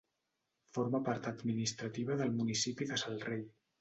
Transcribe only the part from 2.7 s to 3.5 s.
de Sal Rei.